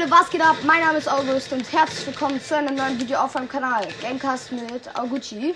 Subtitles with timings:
[0.00, 0.56] Leute, was geht ab?
[0.64, 4.50] Mein Name ist August und herzlich willkommen zu einem neuen Video auf meinem Kanal Gamecast
[4.50, 5.54] mit Augucci.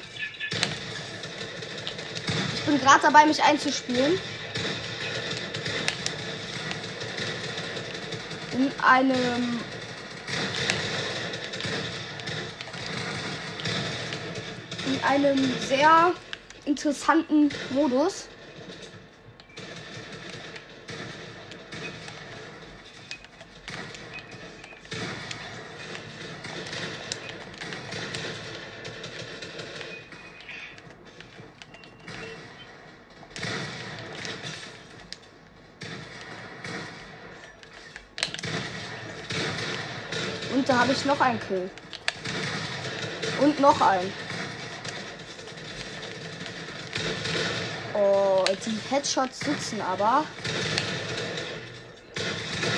[2.55, 4.19] Ich bin gerade dabei, mich einzuspielen.
[8.53, 9.61] In einem
[14.87, 16.13] in einem sehr
[16.67, 18.29] interessanten Modus.
[41.05, 41.71] Ich noch einen Kill.
[43.41, 44.13] Und noch einen.
[47.93, 50.25] Oh, die Headshots sitzen aber.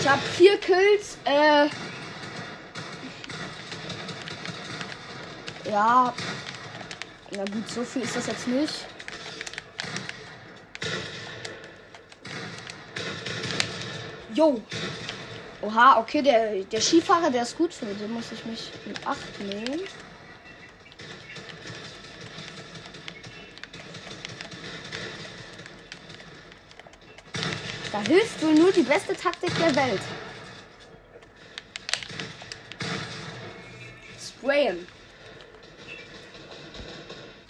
[0.01, 1.19] Ich habe vier Kills.
[1.25, 1.69] Äh.
[5.70, 6.12] Ja.
[7.31, 8.75] Na gut, so viel ist das jetzt nicht.
[14.34, 14.61] Jo.
[15.67, 19.41] Oha, okay, der, der Skifahrer, der ist gut für den muss ich mich in Acht
[19.41, 19.81] nehmen.
[27.91, 30.03] Da hilft wohl nur die beste Taktik der Welt.
[34.20, 34.86] Sprayen.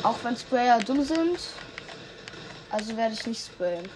[0.02, 1.38] Auch wenn Sprayer dumm sind.
[2.70, 3.86] Also werde ich nicht sprayen.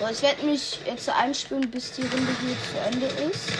[0.00, 3.50] So, ich werde mich jetzt einspielen, bis die Runde hier zu Ende ist.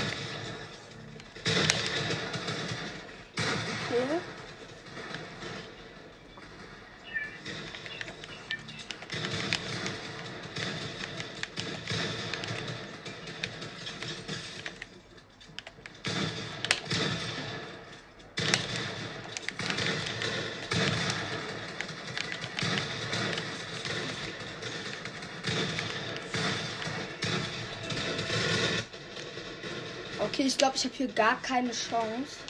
[30.70, 32.49] Glaube, ich habe hier gar keine Chance.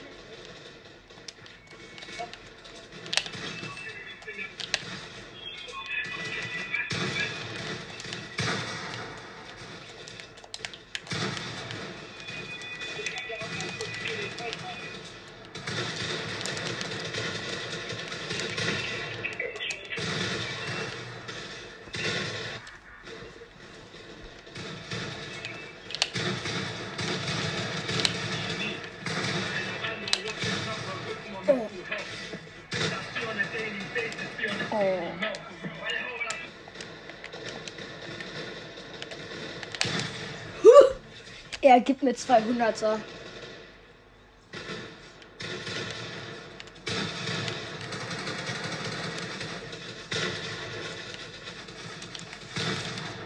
[41.83, 42.99] Gibt mir 200er.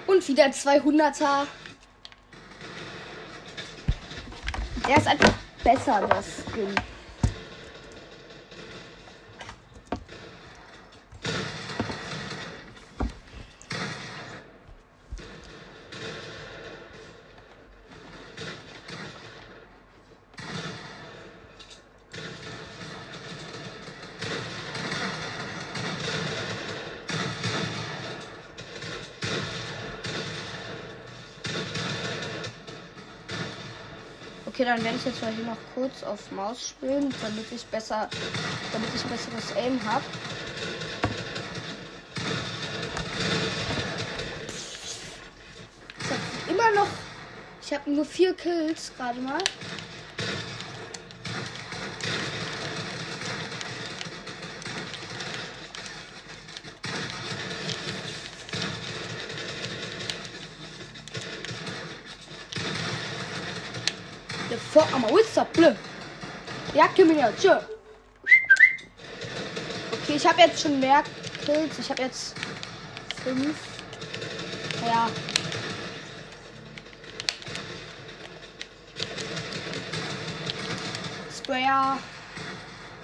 [0.07, 1.47] Und wieder 200er.
[4.87, 5.33] Der ist einfach
[5.63, 6.94] besser, das Skin.
[34.65, 38.09] Dann werde ich jetzt mal hier noch kurz auf Maus spielen, damit ich besser,
[38.73, 40.03] damit ich besseres Aim habe.
[45.99, 46.87] Ich habe immer noch,
[47.61, 49.37] ich habe nur vier Kills gerade mal.
[64.95, 65.75] The fuck am I with up, bleu?
[66.73, 67.45] Ja, gib mir jetzt.
[67.45, 67.59] Okay,
[70.15, 71.03] ich habe jetzt schon mehr
[71.45, 71.79] Kills.
[71.79, 72.35] Ich habe jetzt
[73.23, 73.57] fünf.
[74.85, 75.09] Ja.
[81.37, 81.97] Sprayer.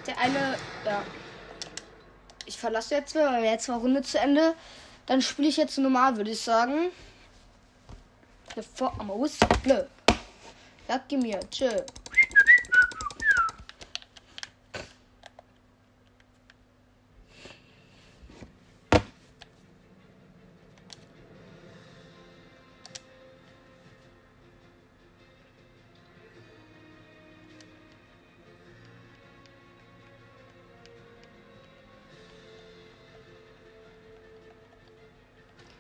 [0.08, 0.56] Der eine,
[0.86, 1.04] ja.
[2.46, 4.54] Ich verlasse jetzt, weil jetzt war Runde zu Ende.
[5.08, 6.92] Dann spiele ich jetzt normal, würde ich sagen.
[8.56, 9.14] The fuck am I
[10.92, 11.40] Danke mir.
[11.50, 11.70] Tschö.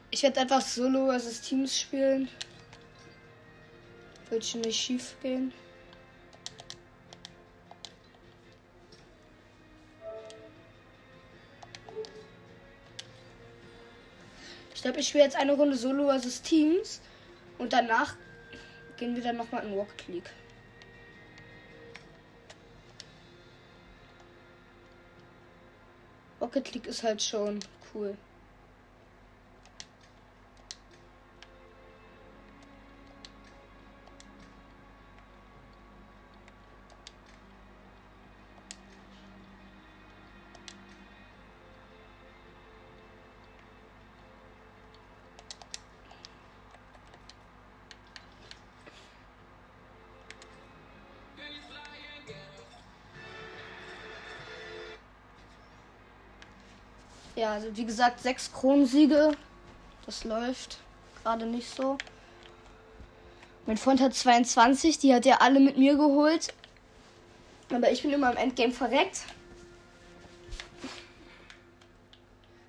[0.09, 2.29] Ich werde einfach Solo versus Teams spielen.
[4.31, 5.51] Wird schon nicht schief gehen.
[14.74, 17.01] Ich glaube, ich spiele jetzt eine Runde Solo versus Teams
[17.57, 18.16] und danach
[18.95, 20.30] gehen wir dann nochmal in Rocket League.
[26.39, 27.60] Rocket League ist halt schon
[27.94, 28.18] cool.
[57.51, 59.33] Also wie gesagt, sechs Kronensiege.
[60.06, 60.77] Das läuft
[61.21, 61.98] gerade nicht so.
[63.65, 66.53] Mein Freund hat 22, die hat er alle mit mir geholt.
[67.74, 69.24] Aber ich bin immer im Endgame verreckt.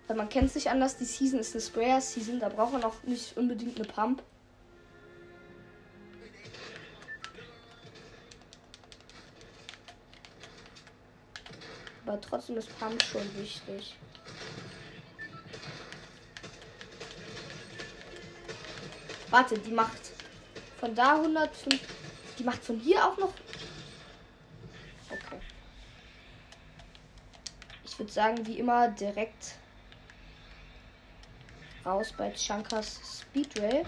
[0.08, 3.36] Weil man kennt sich anders, die Season ist eine Sprayer-Season, da braucht man auch nicht
[3.36, 4.22] unbedingt eine Pump.
[12.04, 13.96] Aber trotzdem ist Pump schon wichtig.
[19.30, 20.12] Warte, die macht
[20.78, 21.80] von da 105.
[22.38, 23.32] Die macht von hier auch noch.
[25.10, 25.40] Okay.
[27.84, 29.54] Ich würde sagen, wie immer direkt
[31.84, 33.84] raus bei Chankas Speedway.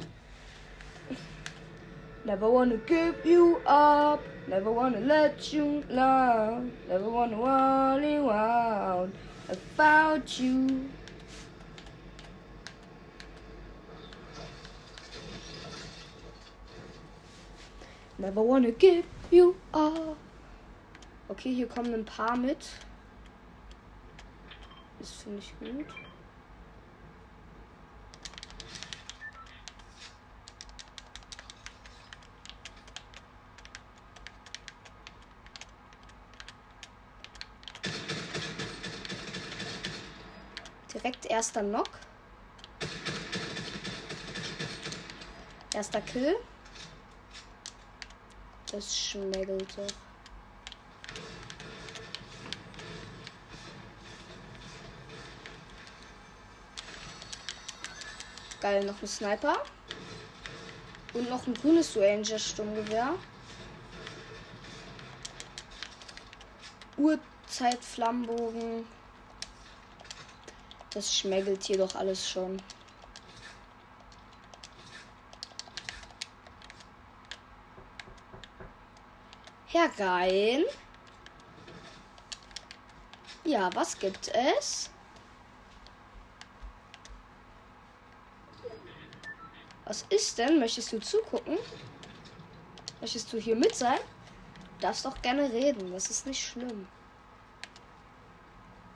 [2.25, 9.13] Never wanna give you up, never wanna let you down, never wanna worry around
[9.51, 10.89] about you.
[18.17, 20.17] Never wanna give you up.
[21.29, 22.69] Okay, hier kommen ein paar mit.
[24.99, 25.87] Das finde ich gut.
[40.93, 41.91] Direkt erster Knock.
[45.75, 46.37] Erster Kill.
[48.75, 49.87] Das schmeckelt doch.
[58.61, 59.63] Geil, noch ein Sniper.
[61.13, 63.15] Und noch ein grünes Ranger Sturmgewehr.
[66.97, 68.89] Uhrzeit Flammenbogen.
[70.91, 72.61] Das schmeckelt hier doch alles schon.
[79.85, 80.65] Herein.
[83.45, 84.91] Ja, was gibt es?
[89.85, 90.59] Was ist denn?
[90.59, 91.59] Möchtest du zugucken?
[93.01, 93.99] Möchtest du hier mit sein?
[94.79, 96.89] Du darfst doch gerne reden, das ist nicht schlimm.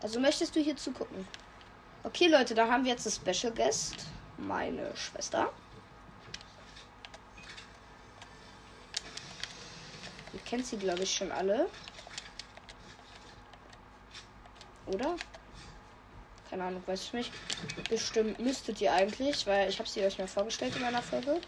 [0.01, 1.27] Also möchtest du hier zugucken?
[2.05, 4.07] Okay, Leute, da haben wir jetzt das Special Guest.
[4.39, 5.53] Meine Schwester.
[10.49, 11.69] Kennt sie, glaube ich, schon alle.
[14.87, 15.17] Oder?
[16.49, 17.33] Keine Ahnung, weiß ich nicht.
[17.91, 21.41] Bestimmt müsstet ihr eigentlich, weil ich habe sie euch mal vorgestellt in meiner Folge.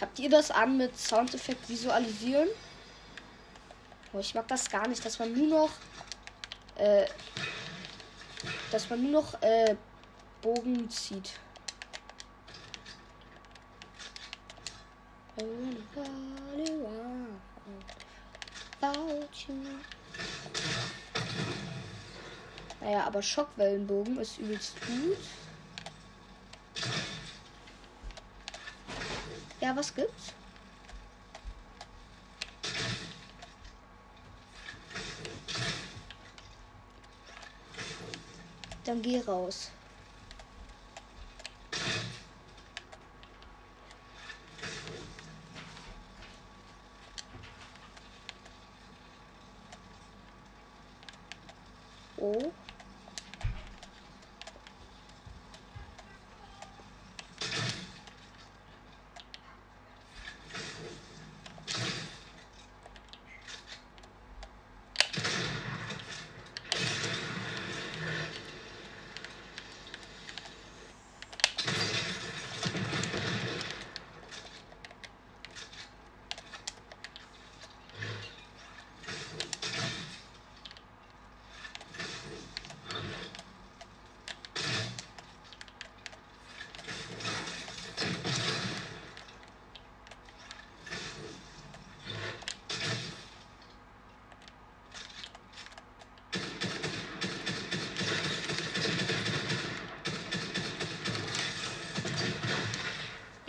[0.00, 2.48] Habt ihr das an mit Soundeffekt visualisieren?
[4.12, 5.70] Oh, ich mag das gar nicht, dass man nur noch
[6.78, 7.06] äh,
[8.70, 9.76] dass man nur noch äh,
[10.42, 11.32] Bogen zieht.
[22.80, 25.18] Naja, aber Schockwellenbogen ist übelst gut.
[29.60, 30.32] Ja, was gibt's?
[38.88, 39.68] Dann geh raus.
[52.16, 52.50] Oh.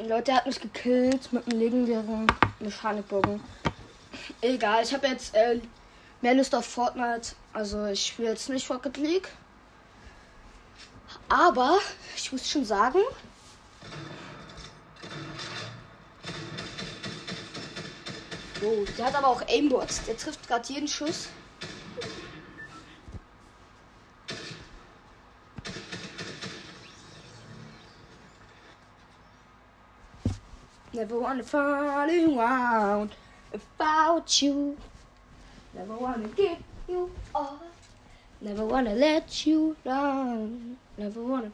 [0.09, 2.25] Leute, der hat mich gekillt mit einem legendären
[2.59, 3.39] Mechanikbogen.
[4.41, 5.61] Egal, ich habe jetzt äh,
[6.21, 7.35] mehr Lust auf Fortnite.
[7.53, 9.27] Also ich spiele jetzt nicht Rocket League.
[11.29, 11.77] Aber
[12.15, 12.97] ich muss schon sagen,
[18.63, 20.05] Oh, der hat aber auch Aimbots.
[20.05, 21.29] Der trifft gerade jeden Schuss.
[30.99, 33.11] Never wanna fall around
[33.53, 34.75] without you.
[35.73, 36.57] Never wanna give
[36.89, 37.61] you all.
[38.41, 40.75] Never wanna let you down.
[40.97, 41.53] Never wanna.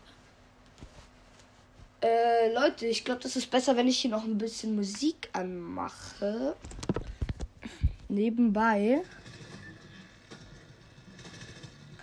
[2.01, 6.55] Äh, Leute, ich glaube, das ist besser, wenn ich hier noch ein bisschen Musik anmache.
[8.09, 9.03] Nebenbei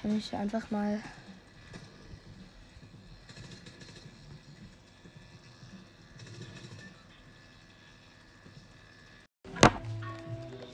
[0.01, 1.01] kann ich einfach mal.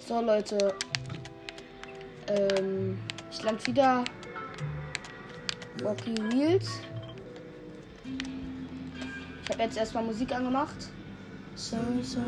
[0.08, 0.74] So Leute,
[2.28, 2.96] ähm,
[3.30, 4.04] ich lande wieder
[5.84, 6.80] Rocky Wheels.
[9.42, 10.88] Ich habe jetzt erstmal Musik angemacht.
[11.56, 12.20] So, so.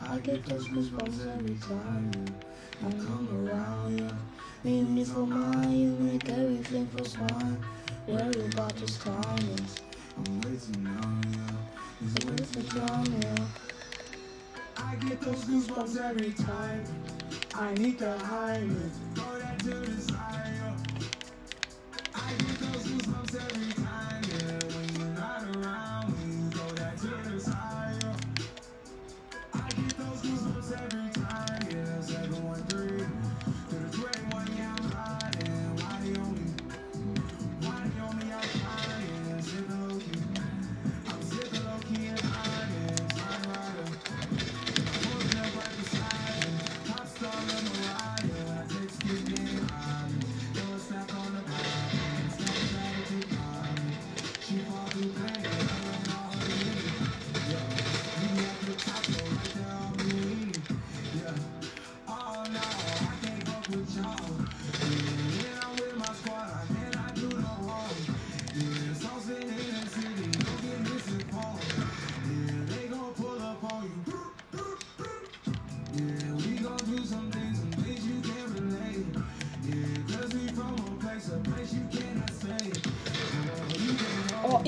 [0.00, 2.10] I get those goosebumps every time
[2.80, 4.08] I come around you.
[4.64, 7.77] Even if I'm mine, you make everything feel fine.
[8.08, 9.56] Worry about this time.
[10.16, 11.40] I'm waiting on you.
[12.38, 13.46] It's way drama, yeah.
[14.78, 16.84] I get those goosebumps every time.
[17.54, 18.92] I need to hide it.
[19.14, 20.17] Throw that to the side,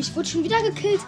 [0.01, 1.01] ich wurde schon wieder gekillt.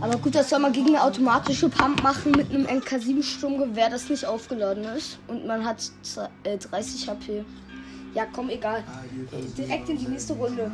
[0.00, 4.08] Aber gut, das soll man gegen eine automatische Pump machen mit einem NK7 Sturmgewehr, das
[4.10, 5.18] nicht aufgeladen ist.
[5.28, 7.44] Und man hat z- äh, 30 HP.
[8.12, 8.82] Ja, komm, egal.
[9.32, 10.70] Äh, Direkt in die nächste Runde.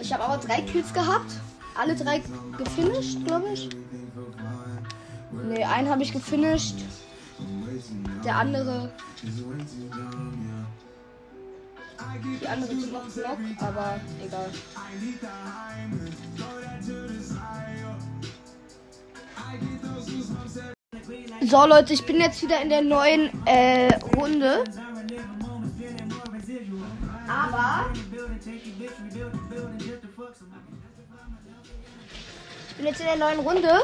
[0.00, 1.32] Ich habe aber drei Kills gehabt.
[1.78, 2.22] Alle drei
[2.56, 3.68] gefinisht, glaube ich.
[5.48, 6.76] Ne, einen habe ich gefinisht.
[8.24, 8.90] Der andere.
[12.18, 14.50] Die anderen sind noch Block, aber egal.
[21.42, 24.64] So Leute, ich bin jetzt wieder in der neuen äh, Runde.
[27.28, 28.02] Aber ich
[32.76, 33.82] bin jetzt in der neuen Runde.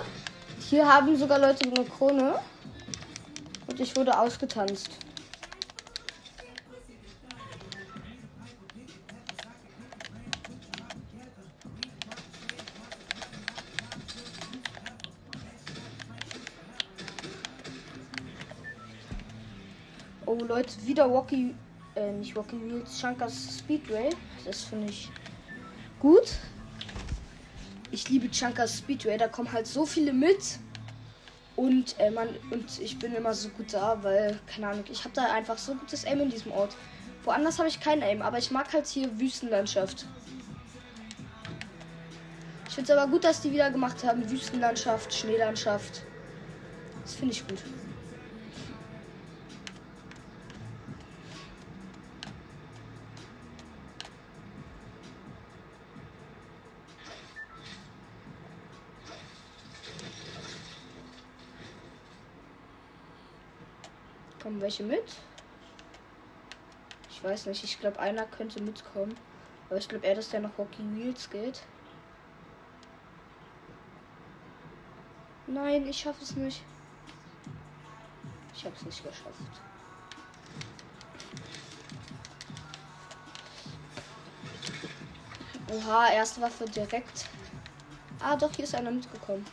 [0.68, 2.40] Hier haben sogar Leute eine Krone.
[3.68, 5.05] Und ich wurde ausgetanzt.
[20.44, 21.54] Leute, wieder Rocky,
[21.94, 24.10] äh, nicht Rocky Wheels, Chunkas Speedway.
[24.44, 25.10] Das finde ich
[26.00, 26.34] gut.
[27.90, 30.58] Ich liebe Chunkas Speedway, da kommen halt so viele mit.
[31.56, 35.14] Und, äh, man, und ich bin immer so gut da, weil, keine Ahnung, ich habe
[35.14, 36.76] da einfach so gutes Aim in diesem Ort.
[37.24, 40.06] Woanders habe ich kein Aim, aber ich mag halt hier Wüstenlandschaft.
[42.68, 44.30] Ich finde es aber gut, dass die wieder gemacht haben.
[44.30, 46.02] Wüstenlandschaft, Schneelandschaft.
[47.02, 47.58] Das finde ich gut.
[64.56, 65.04] kommen welche mit?
[67.10, 67.62] Ich weiß nicht.
[67.62, 69.14] Ich glaube, einer könnte mitkommen.
[69.68, 71.62] Aber ich glaube eher, dass der noch Rocky Wheels geht.
[75.46, 76.62] Nein, ich schaffe es nicht.
[78.54, 79.34] Ich habe es nicht geschafft.
[85.70, 87.26] Oha, erste Waffe direkt.
[88.20, 89.44] Ah, doch, hier ist einer mitgekommen.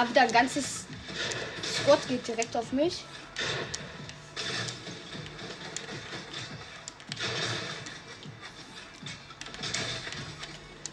[0.00, 0.86] Ja, wieder ein ganzes
[1.62, 3.04] Squad geht direkt auf mich.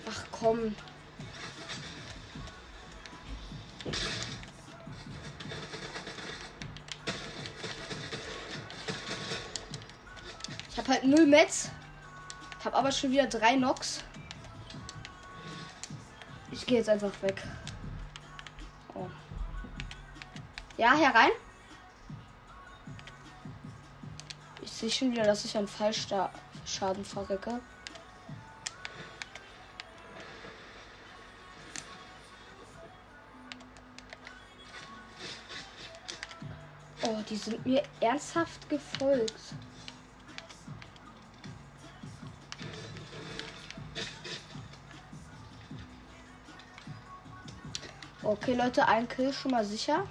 [0.10, 0.76] Ach komm.
[10.70, 11.70] Ich habe halt null Metz.
[12.66, 14.04] Habe aber schon wieder drei Nox.
[16.52, 17.42] Ich gehe jetzt einfach weg.
[20.78, 21.32] Ja, herein.
[24.62, 27.60] Ich sehe schon wieder, dass ich einen Fallschaden verrecke.
[37.02, 39.34] Oh, die sind mir ernsthaft gefolgt.
[48.22, 50.06] Okay, Leute, ein Kill schon mal sicher.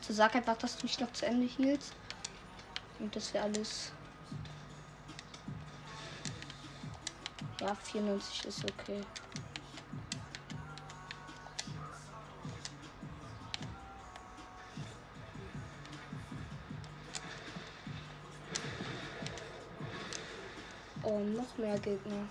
[0.00, 1.92] Bitte sag einfach, dass du mich noch zu Ende hielst.
[2.98, 3.92] Und das wäre alles.
[7.60, 9.00] Ja, 94 ist okay.
[21.02, 22.26] Oh, noch mehr Gegner.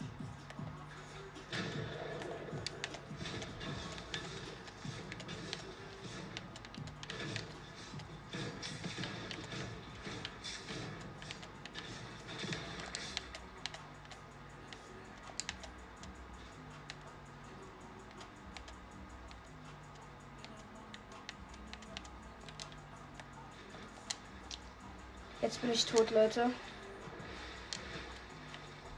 [25.49, 26.51] Jetzt bin ich tot, Leute.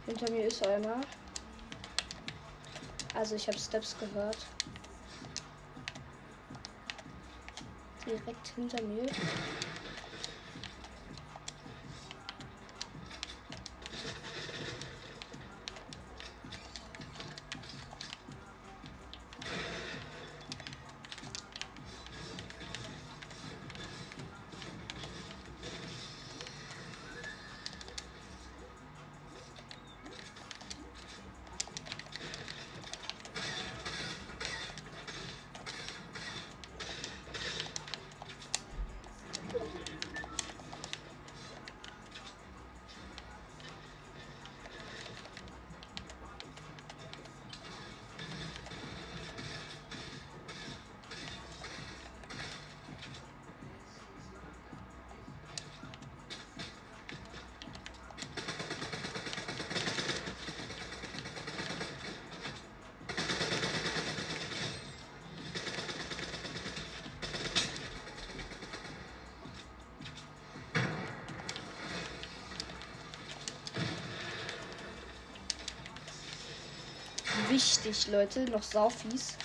[0.05, 0.99] Hinter mir ist einer.
[3.15, 4.35] Also ich habe Steps gehört.
[8.05, 9.05] Direkt hinter mir.
[77.83, 79.35] Wichtig, Leute, noch Saufis.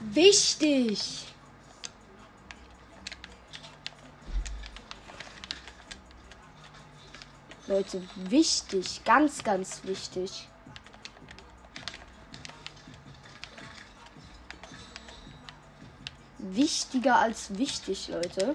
[0.00, 1.24] Wichtig.
[7.66, 10.48] Leute, wichtig, ganz, ganz wichtig.
[16.38, 18.54] Wichtiger als wichtig, Leute.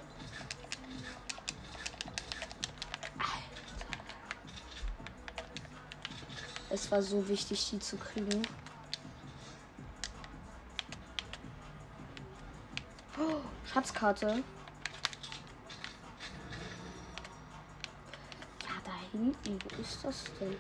[6.94, 8.44] War so wichtig, die zu kriegen.
[13.18, 14.28] Oh, Schatzkarte.
[14.28, 14.44] Ja,
[18.84, 19.58] da hinten.
[19.64, 20.56] Wo ist das denn?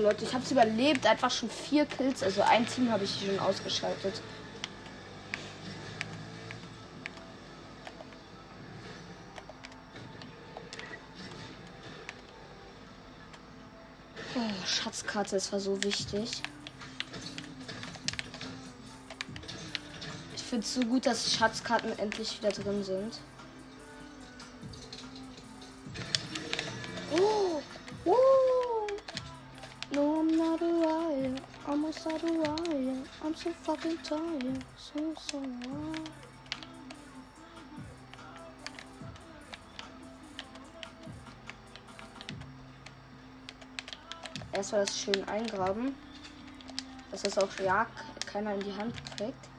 [0.00, 1.06] Leute, ich habe es überlebt.
[1.06, 2.22] Einfach schon vier Kills.
[2.22, 4.20] Also ein Team habe ich schon ausgeschaltet.
[14.34, 16.42] Oh, Schatzkarte, es war so wichtig.
[20.34, 23.20] Ich finde es so gut, dass Schatzkarten endlich wieder drin sind.
[33.42, 34.64] So fucking tired.
[34.76, 36.10] So, so wild.
[44.52, 45.94] Erstmal das schön eingraben.
[47.10, 47.86] Dass das auch ja
[48.26, 49.49] keiner in die Hand kriegt.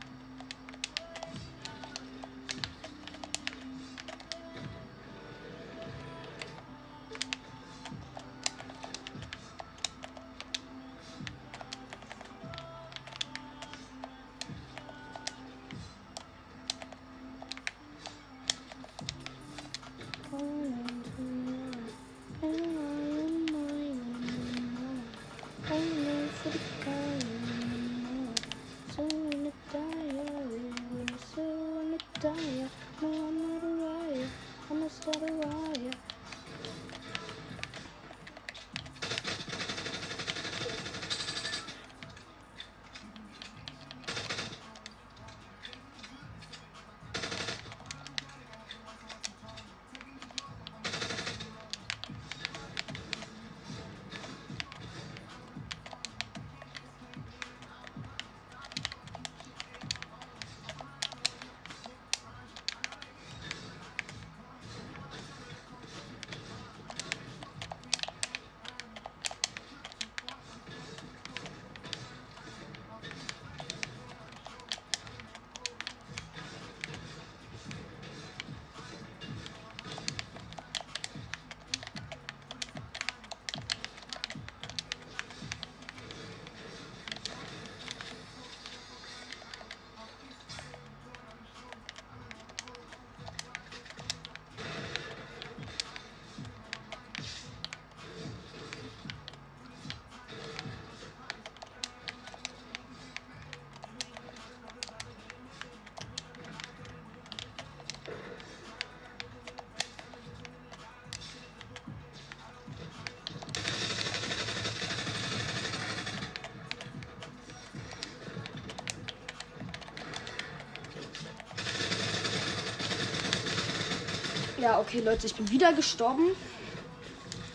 [124.62, 126.36] Ja, okay, Leute, ich bin wieder gestorben.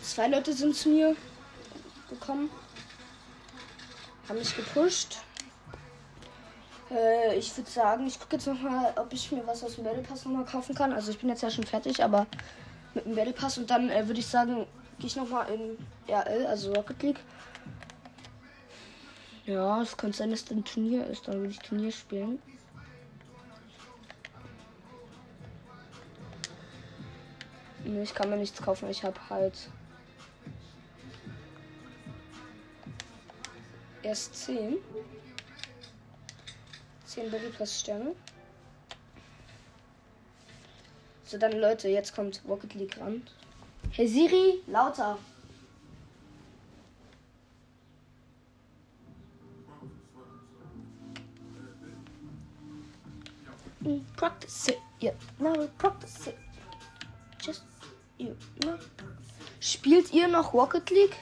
[0.01, 1.15] Zwei Leute sind zu mir
[2.09, 2.49] gekommen.
[4.27, 5.19] Haben mich gepusht.
[6.91, 10.03] Äh, ich würde sagen, ich gucke jetzt nochmal, ob ich mir was aus dem Battle
[10.03, 10.91] Pass nochmal kaufen kann.
[10.91, 12.27] Also ich bin jetzt ja schon fertig, aber
[12.93, 14.67] mit dem Battle Pass und dann äh, würde ich sagen,
[14.99, 15.77] gehe ich nochmal in
[16.13, 17.19] RL, also Rocket League.
[19.45, 21.25] Ja, es könnte sein, dass das ein Turnier ist.
[21.25, 22.41] Dann würde ich Turnier spielen.
[28.01, 28.89] Ich kann mir nichts kaufen.
[28.89, 29.69] Ich habe halt
[34.01, 34.77] erst 10.
[37.05, 38.15] 10 Battle Plus Sterne.
[41.25, 43.21] So, dann Leute, jetzt kommt Rocket League ran.
[43.91, 45.17] Hey Siri, lauter.
[54.15, 55.13] Practice it, yeah.
[55.39, 56.46] Now we practice it.
[58.17, 58.77] Just you know.
[59.59, 61.15] Spielt ihr noch Rocket League?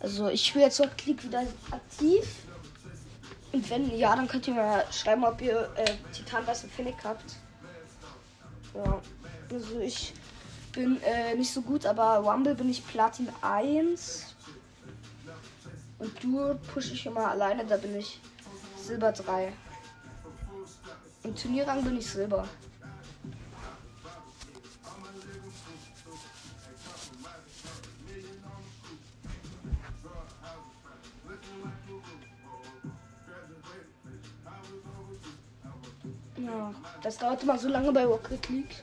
[0.00, 2.24] Also ich spiele jetzt Rocket League wieder aktiv.
[3.52, 7.36] Und wenn ja, dann könnt ihr mir schreiben, ob ihr äh, Titan Weißen Phoenix habt.
[8.74, 9.00] Ja.
[9.52, 10.14] Also ich
[10.72, 14.34] bin äh, nicht so gut, aber Rumble bin ich Platin 1.
[15.98, 18.20] Und Duo pushe ich immer alleine, da bin ich
[18.82, 19.52] Silber 3.
[21.24, 22.48] Im Turnierrang bin ich Silber.
[36.50, 38.74] Ja, das dauert immer so lange bei Rocket League.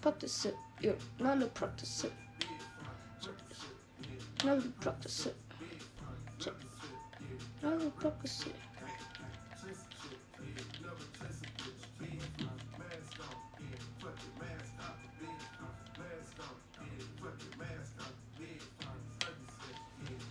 [0.00, 2.12] Practice it, yeah, not practice it.
[4.44, 4.54] Now
[5.02, 5.34] the sit.
[6.38, 6.54] Check.
[7.60, 8.28] Now we drop the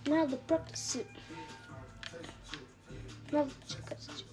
[0.06, 0.98] the practice
[3.68, 4.24] check it.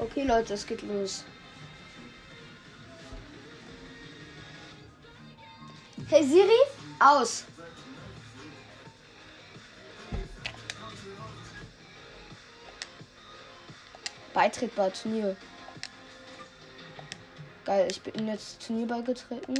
[0.00, 1.24] Okay, Leute, es geht los.
[6.08, 6.50] Hey Siri,
[6.98, 7.44] aus.
[14.34, 15.36] Beitretbar Turnier.
[17.64, 19.54] Geil, ich bin jetzt Turnier beigetreten.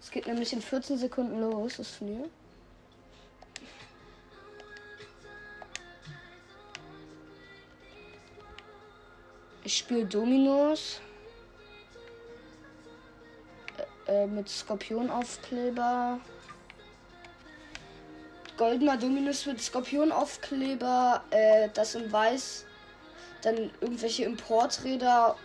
[0.00, 2.28] Es geht nämlich in 14 Sekunden los, das Turnier.
[9.62, 11.00] Ich spiele Dominos.
[14.06, 16.20] Äh, mit Skorpionaufkleber.
[18.56, 21.24] Goldener Dominus mit Skorpionaufkleber.
[21.30, 22.66] Äh, das in weiß.
[23.44, 25.36] Dann irgendwelche Importräder.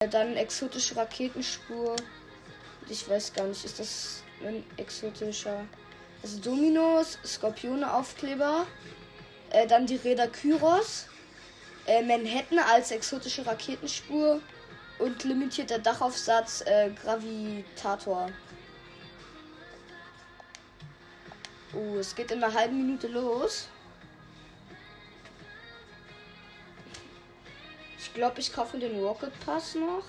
[0.00, 1.94] Äh, dann exotische Raketenspur.
[2.88, 5.64] Ich weiß gar nicht, ist das ein exotischer.
[6.22, 8.66] Also Dominos, Skorpione Aufkleber.
[9.50, 11.06] Äh, dann die Räder Kyros.
[11.86, 14.40] Äh, Manhattan als exotische Raketenspur
[14.98, 18.30] und limitierter Dachaufsatz äh, Gravitator.
[21.74, 23.68] Oh, es geht in einer halben Minute los.
[28.10, 30.02] Ich glaube, ich kaufe den Rocket Pass noch.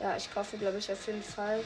[0.00, 1.62] Ja, ich kaufe, glaube ich, auf jeden Fall.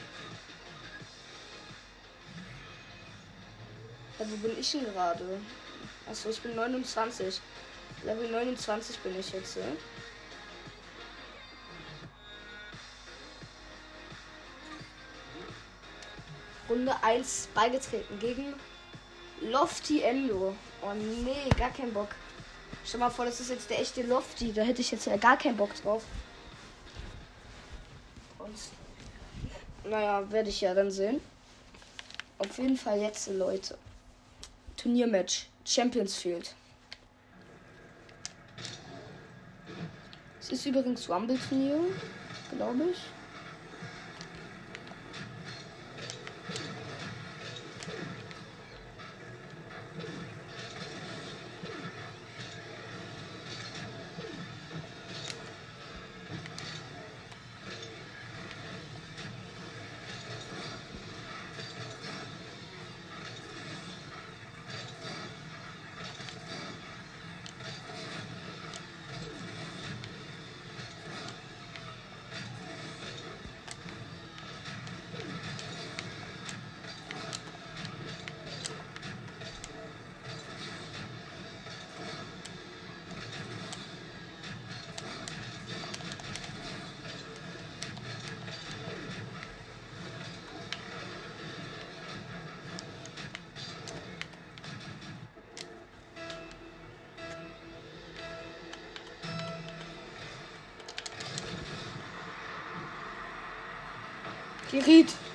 [4.24, 5.40] Ja, wo bin ich denn gerade?
[6.08, 7.40] Achso, ich bin 29.
[8.04, 9.56] Level 29 bin ich jetzt.
[9.56, 9.62] Ja?
[16.70, 18.54] Runde 1 beigetreten gegen
[19.42, 20.56] Lofty Endo.
[20.80, 22.08] Oh nee, gar kein Bock.
[22.86, 24.54] Stell mal vor, das ist jetzt der echte Lofty.
[24.54, 26.02] Da hätte ich jetzt ja gar keinen Bock drauf.
[28.38, 28.58] Und
[29.84, 31.20] naja, werde ich ja dann sehen.
[32.38, 33.76] Auf jeden Fall jetzt, Leute.
[34.84, 35.46] Turniermatch.
[35.64, 36.54] Champions Field.
[40.38, 41.80] Es ist übrigens Rumble-Turnier,
[42.54, 42.98] glaube ich.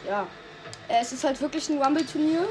[0.09, 0.27] Ja.
[0.87, 2.47] Äh, es ist halt wirklich ein Rumble-Turnier.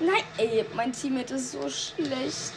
[0.00, 2.52] Nein, ey, mein Teammate ist so schlecht.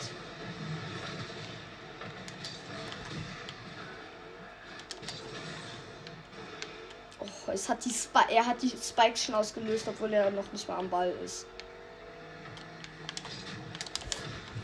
[7.19, 10.67] Oh, es hat die Sp er hat die Spikes schon ausgelöst, obwohl er noch nicht
[10.67, 11.47] mal am Ball ist.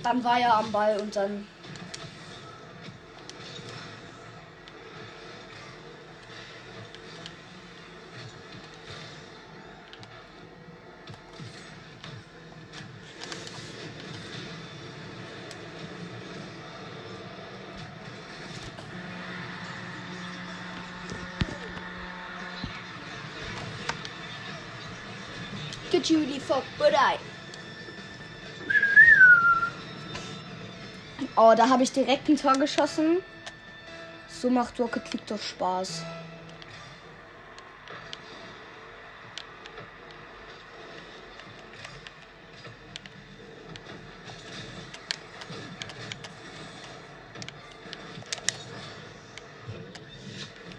[0.03, 1.47] Dann war er am Ball und dann
[26.47, 27.19] sofort.
[31.35, 33.17] Oh, da habe ich direkt ein Tor geschossen.
[34.27, 36.03] So macht Rocket League doch Spaß.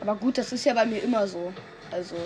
[0.00, 1.52] Aber gut, das ist ja bei mir immer so.
[1.90, 2.16] Also.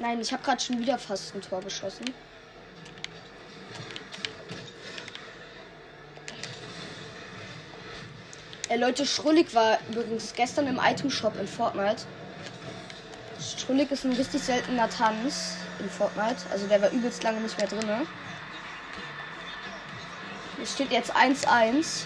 [0.00, 2.06] Nein, ich habe gerade schon wieder fast ein Tor geschossen.
[8.70, 12.04] Äh, Leute, Schrullig war übrigens gestern im Item Shop in Fortnite.
[13.58, 16.46] Schrullig ist ein richtig seltener Tanz in Fortnite.
[16.50, 18.06] Also der war übelst lange nicht mehr drin.
[20.62, 22.04] Es steht jetzt 1-1.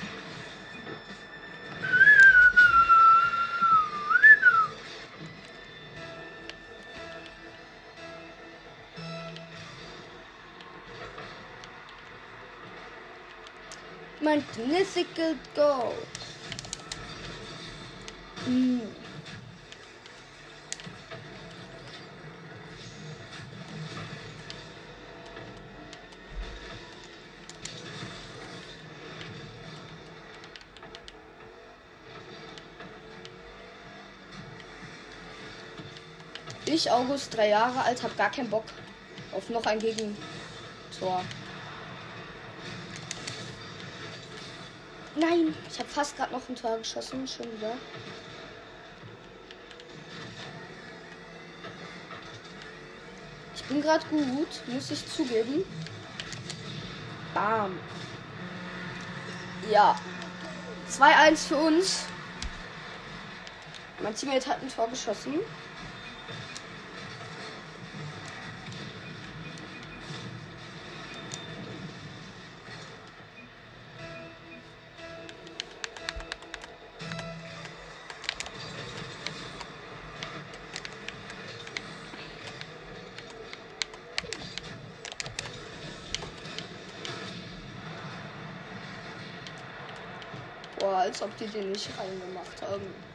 [14.57, 15.93] Magnificent goal.
[18.47, 18.81] Mm.
[36.67, 38.65] Ich, August, drei Jahre alt, habe gar keinen Bock
[39.33, 41.25] auf noch ein Gegentor.
[45.27, 47.73] Nein, ich habe fast gerade noch ein Tor geschossen, schon wieder.
[53.55, 55.65] Ich bin gerade gut, muss ich zugeben.
[57.33, 57.79] Bam.
[59.71, 59.99] Ja.
[60.91, 62.05] 2-1 für uns.
[64.03, 65.41] Mein Teammate hat ein Tor geschossen.
[91.15, 93.14] Als ob die den nicht reingemacht haben.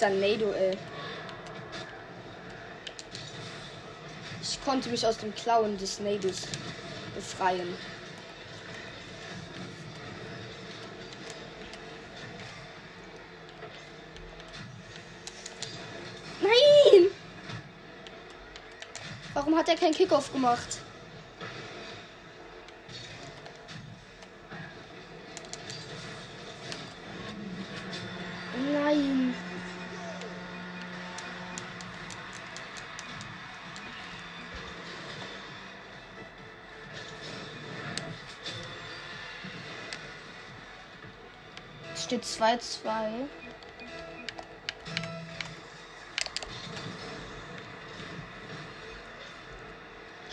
[0.00, 0.78] Ey.
[4.40, 6.42] Ich konnte mich aus dem Klauen des Nados
[7.14, 7.74] befreien.
[16.40, 17.10] Nein!
[19.34, 20.78] Warum hat er keinen Kickoff gemacht?
[42.22, 43.28] Steht 2-2.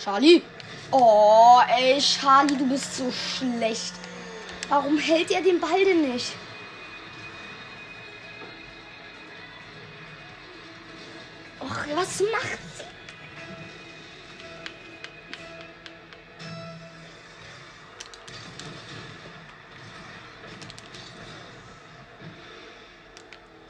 [0.01, 0.43] Charlie.
[0.91, 3.93] Oh, ey, Charlie, du bist so schlecht.
[4.69, 6.33] Warum hält er den Ball denn nicht?
[11.59, 12.94] Och, was macht sie?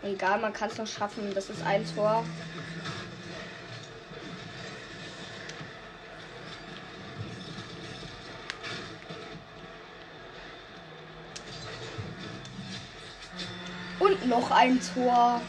[0.06, 1.34] Egal, man kann es noch schaffen.
[1.34, 2.24] Das ist ein Tor.
[14.00, 15.42] Und noch ein Tor.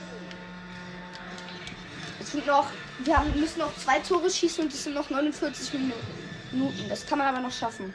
[2.18, 2.66] Es sind noch.
[3.00, 6.88] Wir haben, müssen noch zwei Tore schießen und es sind noch 49 Minuten.
[6.88, 7.92] Das kann man aber noch schaffen.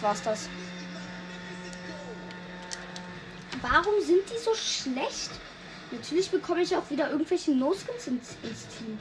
[0.00, 0.48] Jetzt war's das.
[3.60, 5.30] Warum sind die so schlecht?
[5.90, 8.98] Natürlich bekomme ich auch wieder irgendwelche No-Skins ins, ins Team.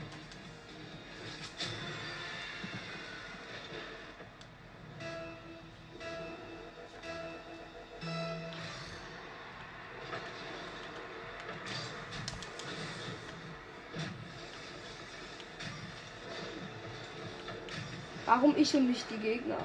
[18.26, 19.60] Warum ich und nicht die Gegner?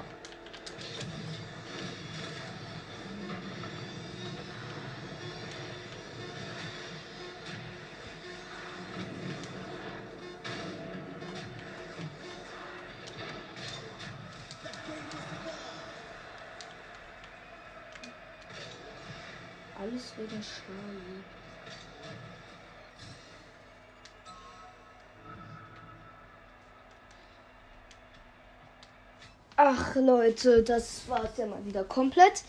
[30.01, 32.43] Leute, das war's ja mal wieder komplett.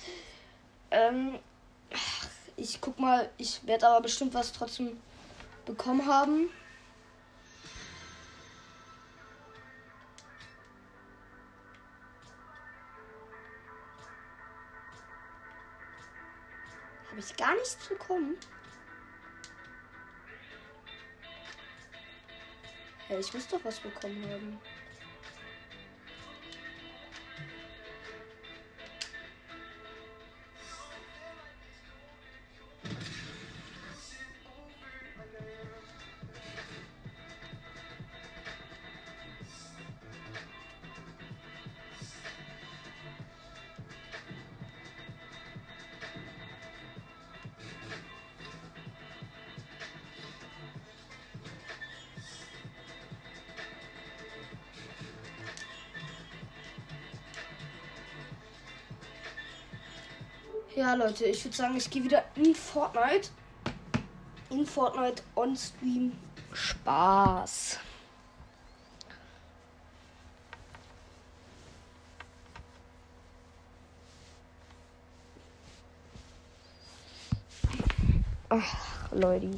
[0.90, 1.38] Ähm,
[2.57, 5.01] ich guck mal, ich werde aber bestimmt was trotzdem
[5.64, 6.51] bekommen haben.
[17.11, 18.36] Habe ich gar nichts bekommen?
[23.09, 24.61] Hey, ich muss doch was bekommen haben.
[60.97, 63.28] Leute, ich würde sagen, ich gehe wieder in Fortnite.
[64.51, 66.12] In Fortnite on Stream.
[66.53, 67.78] Spaß.
[78.49, 79.51] Ach, Leute.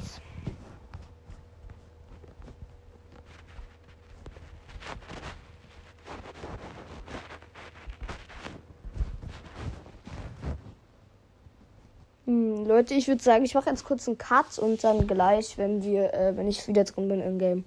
[12.29, 15.83] Hm, Leute, ich würde sagen, ich mache jetzt kurz einen Cut und dann gleich, wenn
[15.83, 17.65] wir, äh, wenn ich wieder drin bin im Game.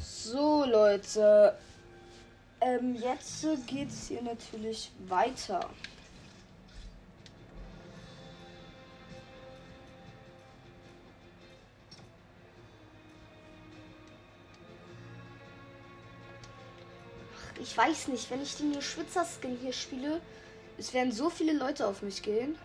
[0.00, 1.54] So, Leute.
[2.60, 5.60] Ähm, jetzt geht's hier natürlich weiter.
[17.36, 20.20] Ach, Ich weiß nicht, wenn ich den Schwitzer-Skin hier spiele,
[20.76, 22.58] es werden so viele Leute auf mich gehen.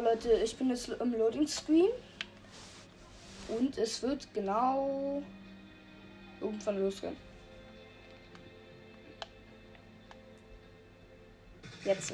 [0.00, 1.90] Leute, ich bin jetzt im Loading Screen.
[3.48, 5.22] Und es wird genau
[6.40, 7.16] irgendwann losgehen.
[11.84, 12.12] Jetzt.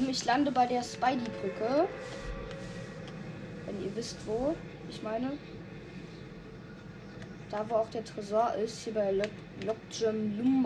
[0.00, 1.88] Ähm, ich lande bei der Spidey-Brücke.
[3.66, 4.54] Wenn ihr wisst, wo.
[4.88, 5.32] Ich meine.
[7.50, 8.84] Da, wo auch der Tresor ist.
[8.84, 9.30] Hier bei Lock
[9.64, 10.62] Lockgem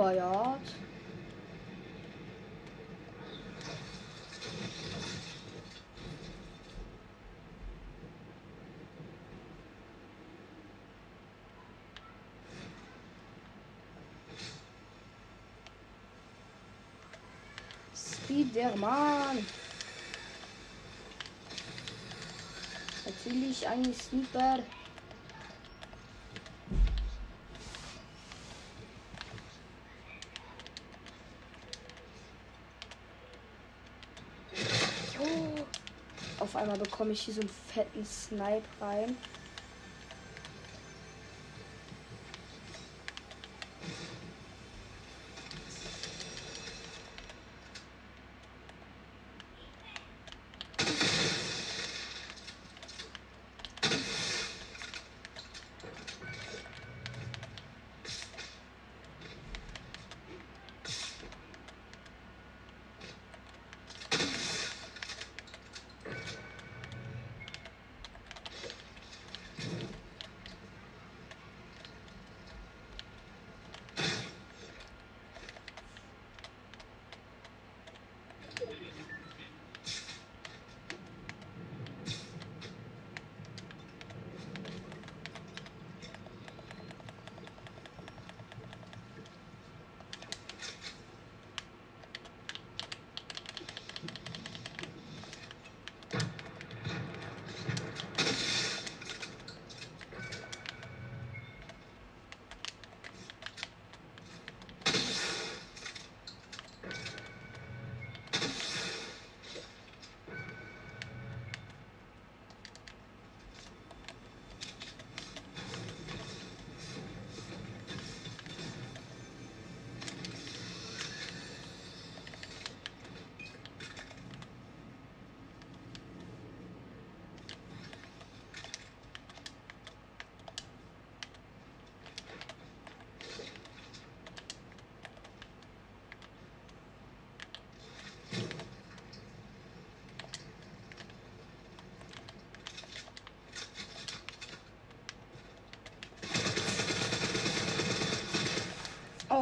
[18.55, 18.75] Lumberyard.
[18.75, 19.47] Spiderman.
[23.05, 24.59] Natürlich ein Sniper.
[36.39, 39.17] Auf einmal bekomme ich hier so einen fetten Snipe rein.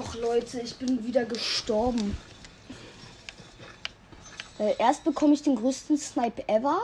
[0.02, 2.16] Och Leute, ich bin wieder gestorben.
[4.58, 6.80] Äh, erst bekomme ich den größten Snipe ever.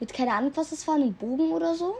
[0.00, 1.96] Mit keine Ahnung, was es war, einem Bogen oder so.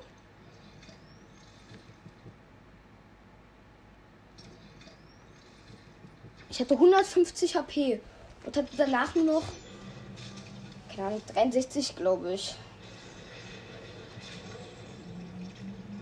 [6.49, 8.01] Ich hatte 150 HP
[8.47, 9.43] und hatte danach nur noch,
[10.95, 12.55] keine Ahnung, 63, glaube ich.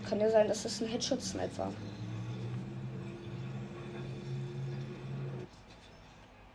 [0.07, 1.73] Kann ja sein, dass das ein Headshot-Snipe war.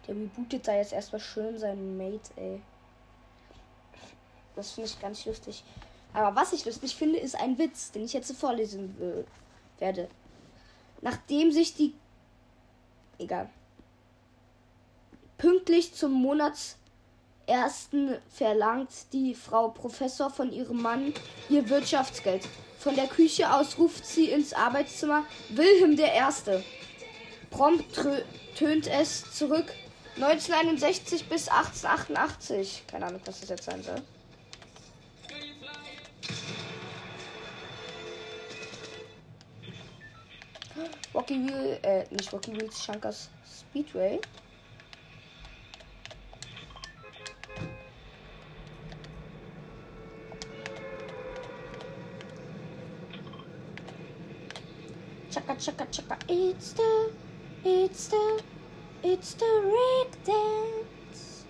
[0.09, 2.63] Der rebootet da jetzt erstmal schön seinen Mate, ey.
[4.57, 5.63] Das finde ich ganz lustig.
[6.15, 10.09] Aber was ich lustig finde, ist ein Witz, den ich jetzt vorlesen äh, werde.
[11.03, 11.95] Nachdem sich die.
[13.19, 13.49] Egal.
[15.37, 21.13] Pünktlich zum Monatsersten verlangt die Frau Professor von ihrem Mann
[21.49, 22.49] ihr Wirtschaftsgeld.
[22.79, 26.65] Von der Küche aus ruft sie ins Arbeitszimmer Wilhelm der Erste.
[27.51, 28.01] Prompt
[28.57, 29.73] tönt es zurück.
[30.21, 32.83] 1961 bis 1888.
[32.89, 34.03] Keine Ahnung, was das jetzt sein soll.
[41.14, 44.21] Rocky Wheel, äh, nicht Rocky Wheels, Shankers Speedway.
[55.31, 57.12] Chaka chaka chaka, it's the,
[57.64, 58.58] it's the
[59.03, 61.45] It's the rig dance.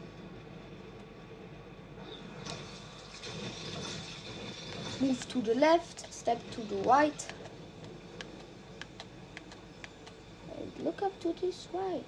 [5.00, 7.26] Move to the left, step to the right.
[10.58, 12.04] And look up to this right.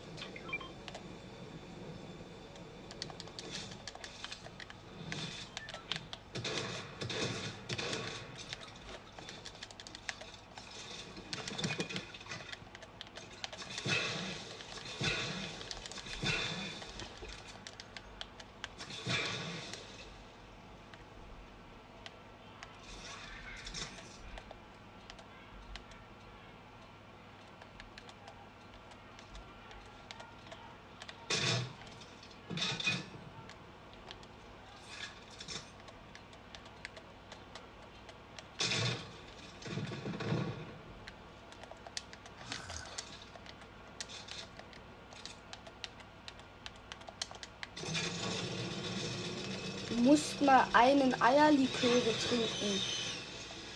[50.11, 52.83] Musst mal einen Eierliköre trinken.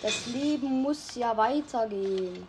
[0.02, 2.48] Das Leben muss ja weitergehen.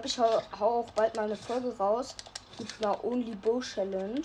[0.00, 2.14] Glaube, ich hau, hau auch bald mal eine Folge raus
[2.58, 4.20] mit einer Only Bow Challenge.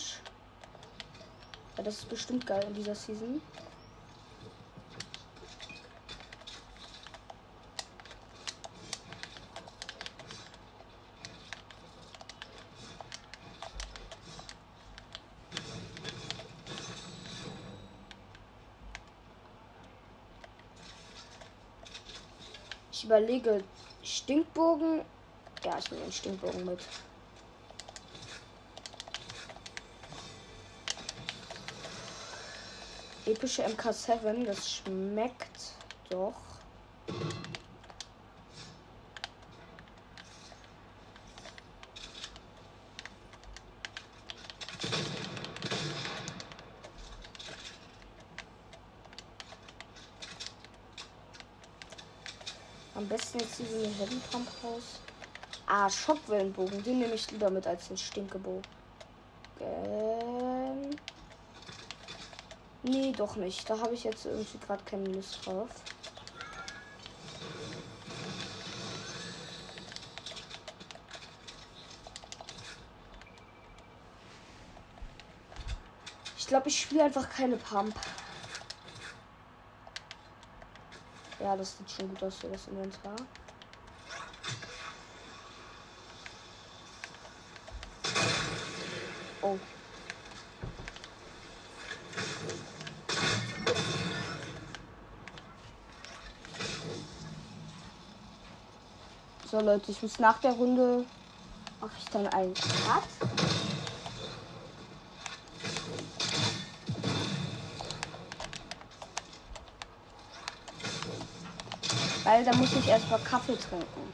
[1.78, 3.41] Ja, das ist bestimmt geil in dieser Season.
[22.91, 23.63] Ich überlege
[24.03, 25.01] Stinkbogen
[25.72, 26.80] ja, ich nehme den Stinkbogen mit.
[33.26, 35.74] Epische MK7, das schmeckt
[36.09, 36.34] doch.
[52.93, 54.99] Am besten jetzt diesen Heavy Pump raus.
[55.74, 56.84] Ah, Schockwellenbogen.
[56.84, 58.61] Den nehme ich lieber mit als den Stinkebogen.
[62.84, 63.69] Nee, doch nicht.
[63.69, 65.69] Da habe ich jetzt irgendwie gerade keine Lust drauf.
[76.38, 77.95] Ich glaube, ich spiele einfach keine Pump.
[81.39, 83.15] Ja, das sieht schon gut aus für das Inventar.
[99.62, 101.05] Leute, ich muss nach der Runde
[101.80, 103.03] mache ich dann einen Cut.
[112.24, 114.14] Weil da muss ich erstmal Kaffee trinken.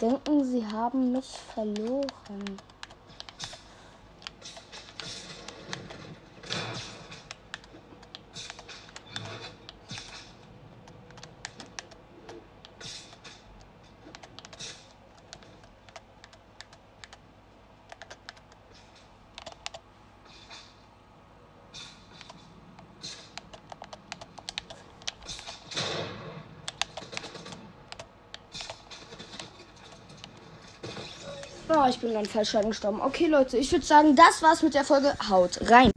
[0.00, 2.60] Denken, sie haben mich verloren.
[31.90, 33.00] Ich bin ganz falsch gestorben.
[33.00, 35.12] Okay, Leute, ich würde sagen, das war's mit der Folge.
[35.28, 35.90] Haut rein.